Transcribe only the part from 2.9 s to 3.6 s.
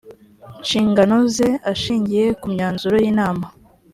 y inama